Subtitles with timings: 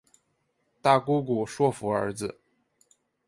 [0.81, 2.39] 大姑姑说服儿子